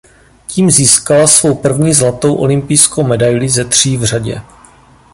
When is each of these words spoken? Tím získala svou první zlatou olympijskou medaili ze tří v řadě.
Tím 0.47 0.71
získala 0.71 1.27
svou 1.27 1.55
první 1.55 1.93
zlatou 1.93 2.35
olympijskou 2.35 3.03
medaili 3.03 3.49
ze 3.49 3.65
tří 3.65 3.97
v 3.97 4.03
řadě. 4.03 4.41